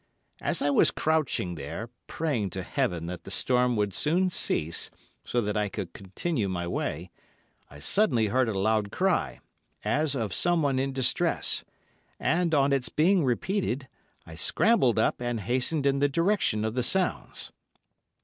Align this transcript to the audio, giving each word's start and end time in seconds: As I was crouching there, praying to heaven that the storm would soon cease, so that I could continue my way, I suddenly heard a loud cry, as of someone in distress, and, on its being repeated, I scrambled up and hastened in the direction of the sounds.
As 0.41 0.63
I 0.63 0.71
was 0.71 0.89
crouching 0.89 1.53
there, 1.53 1.91
praying 2.07 2.49
to 2.57 2.63
heaven 2.63 3.05
that 3.05 3.23
the 3.23 3.29
storm 3.29 3.75
would 3.75 3.93
soon 3.93 4.31
cease, 4.31 4.89
so 5.23 5.41
that 5.41 5.55
I 5.55 5.69
could 5.69 5.93
continue 5.93 6.49
my 6.49 6.65
way, 6.67 7.11
I 7.69 7.77
suddenly 7.77 8.25
heard 8.29 8.49
a 8.49 8.57
loud 8.57 8.91
cry, 8.91 9.41
as 9.85 10.15
of 10.15 10.33
someone 10.33 10.79
in 10.79 10.91
distress, 10.91 11.63
and, 12.19 12.55
on 12.55 12.73
its 12.73 12.89
being 12.89 13.23
repeated, 13.23 13.87
I 14.25 14.33
scrambled 14.33 14.97
up 14.97 15.21
and 15.21 15.39
hastened 15.39 15.85
in 15.85 15.99
the 15.99 16.09
direction 16.09 16.65
of 16.65 16.73
the 16.73 16.81
sounds. 16.81 17.51